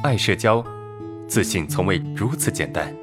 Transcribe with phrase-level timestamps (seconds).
[0.00, 0.64] 爱社交，
[1.26, 2.94] 自信从未如此简单。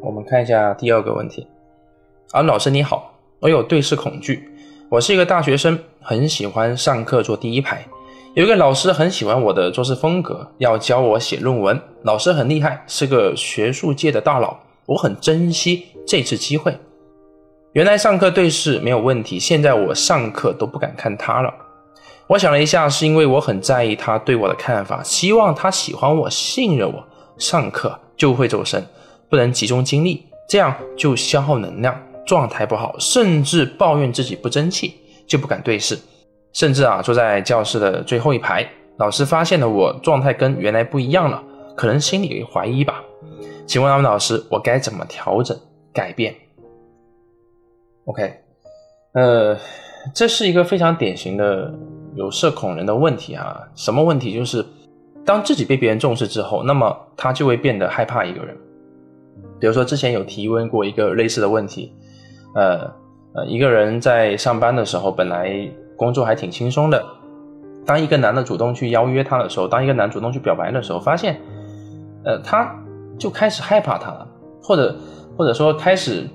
[0.00, 1.46] 我们看一下第二个问题。
[2.32, 4.50] 啊，老师你好，我有对视恐惧。
[4.88, 7.86] 我是一个大学生，很喜欢上课坐第一排。
[8.34, 11.80] 有一个老师很喜欢我的做事风格，要教我写论文。
[12.02, 14.58] 老师很厉害，是个学术界的大佬。
[14.86, 16.76] 我很珍惜这次机会。
[17.72, 21.50] 原来上课对视没有问题，现在我上课都不敢看他了。
[22.26, 27.02] 我想了一下，是因为我很在意他对我的看法，希望他喜欢我、信任我。
[27.38, 28.86] 上课就会走神，
[29.30, 34.94] 不能集中精力，这样就消耗能量，状态不好，甚至抱怨自己不争气，
[35.26, 35.98] 就不敢对视。
[36.52, 41.42] 甚至啊，坐在教室的最后一排，老师发现了我状态跟原来不一样了，
[41.74, 43.02] 可能心里怀疑吧。
[43.66, 45.58] 请问阿文老师，我该怎么调整
[45.94, 46.34] 改变
[48.04, 48.34] ？OK，
[49.12, 49.56] 呃，
[50.12, 51.72] 这是一个非常典型的
[52.16, 53.62] 有社恐人的问题啊。
[53.74, 54.34] 什么问题？
[54.34, 54.64] 就是
[55.24, 58.56] 当自己被别人重视之后，那么他就会变得害怕一个人。
[59.60, 61.94] 比如说之前有提问过一个类似的问题，
[62.56, 62.90] 呃
[63.34, 67.00] 呃，一个人在上班的时候，本来工作还挺轻松的，
[67.86, 71.40] 当一个男的主动去邀约他的时候，当一个男主动去表白的时候，发现，
[72.24, 72.74] 呃，他
[73.16, 74.26] 就开始害怕他了，
[74.60, 74.96] 或者
[75.38, 76.28] 或者说开始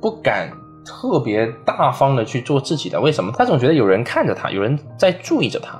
[0.00, 0.48] 不敢。
[0.88, 3.30] 特别大方的去做自己的，为什么？
[3.36, 5.78] 他总觉得有人看着他，有人在注意着他，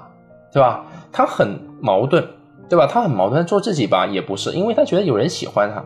[0.53, 0.85] 对吧？
[1.11, 2.23] 他很矛盾，
[2.69, 2.87] 对吧？
[2.87, 5.83] 他很矛盾，做自己吧也不是，因为他觉得有人喜欢他，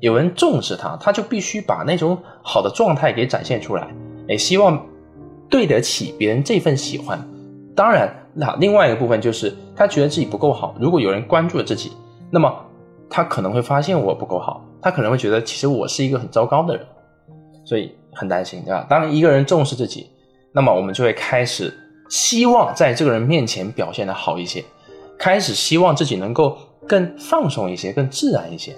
[0.00, 3.88] 有人重视他，他就必须把那种好的状态给展现出来，
[4.28, 4.84] 哎，希望
[5.48, 7.18] 对得起别人这份喜欢。
[7.74, 11.92] 当然，那另外一个部分就是他觉得自己不够好，如果有人关注了自己，
[12.30, 12.54] 那么
[13.08, 16.86] 他可能会发现我不够好，他可能会觉得其实我是一个很糟糕的人，
[17.64, 17.94] 所以。
[18.18, 18.84] 很担心，对吧？
[18.90, 20.10] 当一个人重视自己，
[20.52, 21.72] 那么我们就会开始
[22.10, 24.64] 希望在这个人面前表现的好一些，
[25.16, 28.74] 开始希望自己能够更放松一些，更自然一些。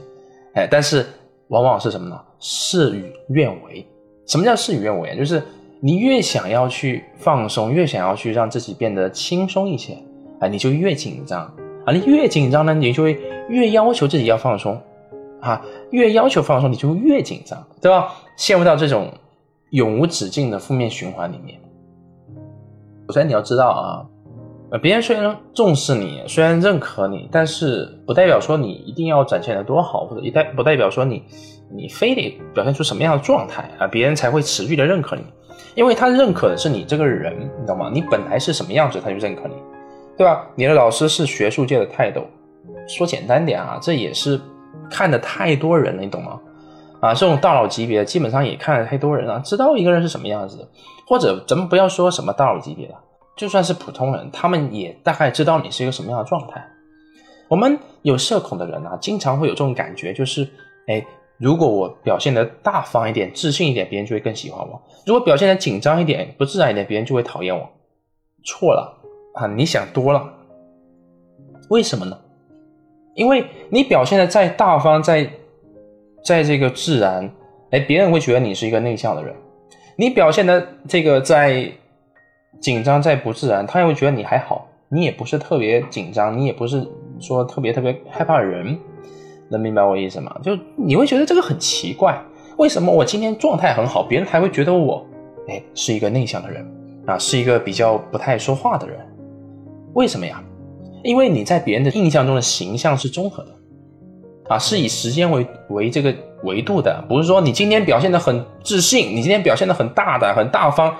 [0.54, 1.06] 哎，但是
[1.48, 2.20] 往往是什么呢？
[2.38, 3.86] 事与愿违。
[4.26, 5.16] 什么叫事与愿违？
[5.16, 5.42] 就是
[5.80, 9.96] 你越想要去放松，越想要去让自己变得轻松一些，
[10.40, 11.40] 哎，你就越紧张
[11.86, 11.92] 啊！
[11.92, 14.78] 你越紧张呢，你就会越要求自己要放松
[15.40, 18.14] 啊，越要求放松，你就越紧张，对吧？
[18.36, 19.10] 陷入到这种。
[19.70, 21.58] 永无止境的负面循环里面。
[23.08, 24.06] 首先你要知道啊，
[24.70, 31.24] 呃，别人虽然重视你，虽然认可你，但是不代表说你一定要展现的多好，或者一代不代表说你
[31.72, 35.22] 你非得表现出什么样的状态啊，别人才会持续的认可你。
[35.76, 37.90] 因为他认可的是你这个人，你知道吗？
[37.92, 39.54] 你本来是什么样子，他就认可你，
[40.16, 40.46] 对吧？
[40.56, 42.24] 你的老师是学术界的泰斗，
[42.88, 44.40] 说简单点啊，这也是
[44.90, 46.40] 看的太多人了，你懂吗？
[47.00, 50.68] 啊，这种大佬级别基本上也看了太多人了，知道一个人是什么样子的，
[51.06, 52.94] 或者咱们不要说什么大佬级别的，
[53.36, 56.62] 就算是普通人，他们也大概知道你是一个什么样的状态。
[57.48, 60.46] 我们有社恐的人啊，经常会有这种感觉，就是，
[60.88, 61.04] 哎，
[61.38, 67.66] 如果我表现的大方一点、自信一点，别人就会更喜欢我；如果表现的紧张一点、不自然一点，别人就会讨厌我。
[68.44, 69.00] 错了
[69.34, 70.22] 啊，你想多了。
[71.70, 72.18] 为什么呢？
[73.14, 75.30] 因为你表现的再大方、再……
[76.22, 77.30] 在这个自然，
[77.70, 79.34] 哎，别人会觉得你是一个内向的人。
[79.96, 81.70] 你表现的这个在
[82.60, 86.86] 紧张、在不自然，他也会觉得你还好，你也不是特别紧张，你也不是
[87.18, 88.78] 说特别特别害怕人。
[89.50, 90.34] 能明白我意思吗？
[90.42, 92.16] 就你会觉得这个很奇怪，
[92.56, 95.04] 为什么我今天状态很好，别人还会觉得我，
[95.48, 96.64] 哎，是一个内向的人
[97.06, 98.98] 啊，是一个比较不太说话的人？
[99.94, 100.42] 为什么呀？
[101.02, 103.59] 因为你在别人的印象中的形象是综合的。
[104.50, 106.12] 啊，是以时间为为这个
[106.42, 110.92] 维度的，不是说你今天表现的很自信，你今天表现的很大胆、很大方，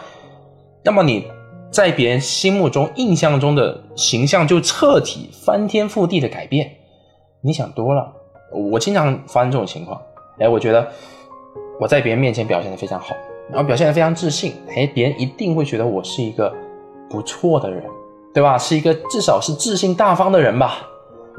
[0.84, 1.26] 那么你
[1.68, 6.70] 在别人心目中、印象中的形象就彻底翻天覆地的改变。
[7.42, 8.12] 你想多了，
[8.70, 10.00] 我经常发生这种情况。
[10.38, 10.86] 哎，我觉得
[11.80, 13.16] 我在别人面前表现的非常好，
[13.50, 16.54] 然后表现的非常自信，哎，别人一定会觉得我是一个
[17.08, 17.82] 不错的人，
[18.32, 18.56] 对吧？
[18.56, 20.86] 是一个至少是自信大方的人吧。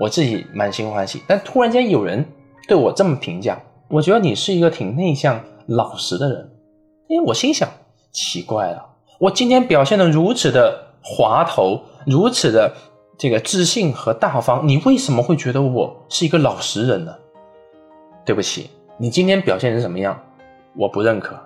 [0.01, 2.25] 我自己满心欢喜，但突然间有人
[2.67, 6.49] 对我这么评价，我觉得你是一个挺内向、老实的人。
[7.07, 7.69] 因为我心想，
[8.11, 8.83] 奇怪了，
[9.19, 12.73] 我今天表现的如此的滑头，如此的
[13.15, 17.13] 这个自信和大方，你为什么会觉得我是一个老实人呢？
[18.25, 20.19] 对不起，你今天表现成什么样，
[20.75, 21.39] 我不认可。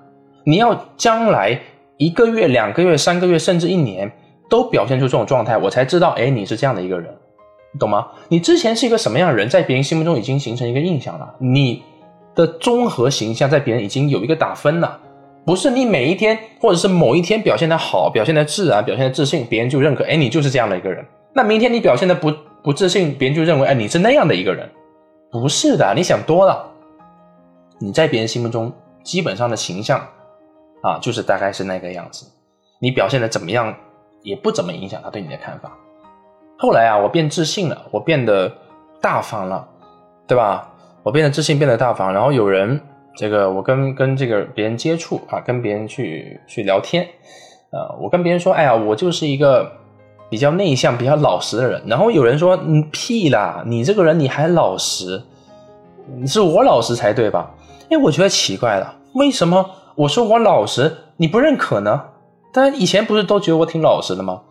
[0.45, 1.59] 你要将来
[1.97, 4.09] 一个月、两个月、三个月，甚至一年，
[4.49, 7.13] 都表现出这种状态，我才知道，哎，你是这样的一个人。
[7.77, 8.07] 懂吗？
[8.29, 11.35] 你之前是一个什么样的人，在别人心目中已经形成一个印象了。
[11.39, 11.83] 你
[12.33, 14.99] 的综合形象在别人已经有一个打分了。
[15.45, 21.05] 不是你每一天或者是某一天表现的好，表现的自然，表现的自信，别人就认可，哎，你就是这样的一个人。
[21.33, 22.33] 那明天你表现的不
[22.63, 24.67] 不自信，别人就认为，哎，你是那样的一个人。
[25.31, 26.65] 不是的，你想多了。
[27.77, 28.71] 你在别人心目中
[29.03, 29.99] 基本上的形象
[30.81, 32.25] 啊，就是大概是那个样子。
[32.79, 33.75] 你表现的怎么样，
[34.23, 35.71] 也不怎么影响他对你的看法。
[36.57, 38.51] 后来啊，我变自信了，我变得
[39.01, 39.67] 大方了，
[40.25, 40.71] 对吧？
[41.03, 42.13] 我变得自信，变得大方。
[42.13, 42.79] 然后有人，
[43.15, 47.03] 这个我跟跟这个别人接触啊，跟别人去去聊天，
[47.71, 49.69] 啊，我跟别人说，哎呀，我就是一个
[50.29, 51.83] 比较内向、比较老实的人。
[51.85, 55.21] 然后有人说，嗯，屁啦，你这个人你还老实，
[56.17, 57.51] 你是我老实才对吧？
[57.89, 62.01] 哎，我觉得奇怪了，为什么我说我老实你不认可呢？
[62.51, 64.41] 但以前不是都觉得我挺老实的吗？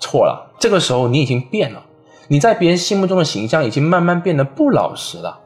[0.00, 1.84] 错了，这个时候你已经变了，
[2.28, 5.40] 你在别人心目中的形象已经慢慢变得不老实了，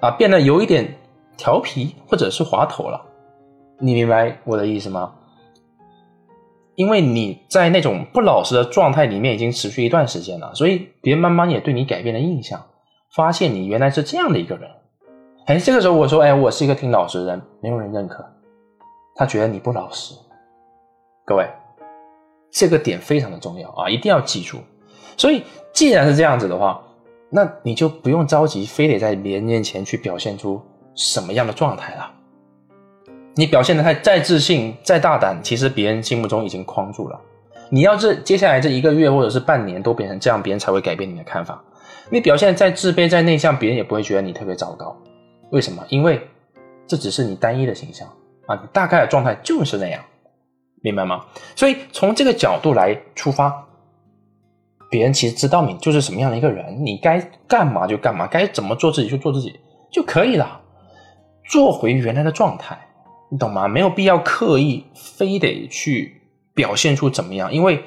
[0.00, 0.98] 啊，变得有一点
[1.36, 3.02] 调皮或者是滑头了，
[3.80, 5.14] 你明白我的意思吗？
[6.74, 12.62] 因为你在那种不老实的状态里面已经持续一段时间了，所以别人慢慢也对你改变了印象，
[13.14, 14.70] 发现你原来是这样的一个人。
[15.46, 18.24] 哎，这个时候我说，哎，我是一个挺老实的人，没有人认可，
[19.14, 20.14] 他觉得你不老实。
[21.24, 21.48] 各位。
[22.58, 24.56] 这个点非常的重要啊，一定要记住。
[25.14, 25.42] 所以，
[25.74, 26.82] 既然是这样子的话，
[27.28, 30.58] 那你就不用着急，非得在别人面前去表现出
[30.94, 32.10] 什么样的状态了。
[33.34, 37.20] 你表现的太再自信、再大胆，其实别人心目中已经框住了。
[37.68, 41.62] 你要是接下来这一个月或者是半年都变成这样，别人才会改变你的看法。
[42.08, 44.96] 你表现再自卑、再内向，别人也不会觉得你特别糟糕。
[45.50, 45.84] 为什么？
[45.90, 46.26] 因为
[46.86, 48.08] 这只是你单一的形象
[48.46, 50.02] 啊，你大概的状态就是那样。
[50.86, 51.24] 明白吗？
[51.54, 53.66] 所以从这个角度来出发，
[54.90, 59.58] 别人其实知道你就是什么样的一个人，你该干嘛就干嘛，该怎么做自己就做自己
[59.90, 60.60] 就可以了，
[61.48, 62.78] 做回原来的状态，
[63.30, 63.66] 你懂吗？
[63.66, 66.22] 没有必要刻意非得去
[66.54, 67.82] 表现出怎么样，因为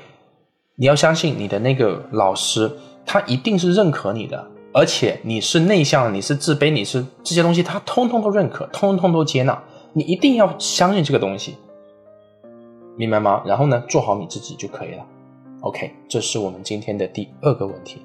[0.75, 2.71] 你要相信你的那个老师，
[3.05, 9.63] 他一定是认可你的，而且你是内向，你是自卑，你是这些东西，他通通都认可，通通都接纳，
[9.93, 11.55] 你一定要相信这个东西。
[12.99, 13.41] 明白吗？
[13.45, 15.05] 然后呢，做好你自己就可以了。
[15.61, 18.01] OK，这是我们今天的第二个问题。